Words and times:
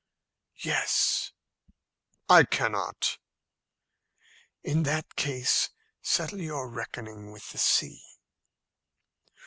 "Yes." 0.63 1.31
"I 2.27 2.43
cannot." 2.45 3.19
"In 4.63 4.81
that 4.81 5.15
case 5.15 5.69
settle 6.01 6.41
your 6.41 6.67
reckoning 6.69 7.31
with 7.31 7.51
the 7.51 7.59
sea." 7.59 8.01